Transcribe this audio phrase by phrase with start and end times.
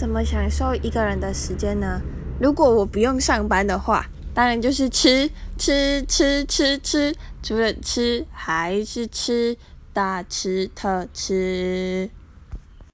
[0.00, 2.00] 怎么享受一个人的时间呢？
[2.38, 9.54] 如果我不用上班的话当然就是吃吃吃吃吃除了吃还是吃
[9.92, 12.08] 大吃特吃。